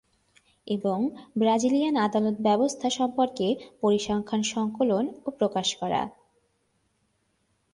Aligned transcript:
এবং 0.67 0.97
ব্রাজিলিয়ান 1.37 1.95
আদালত 1.97 2.35
ব্যবস্থা 2.41 2.87
সম্পর্কে 2.89 3.47
পরিসংখ্যান 3.81 4.41
সংকলন 4.53 5.05
ও 5.25 5.27
প্রকাশ 5.31 5.67
করা। 5.75 6.01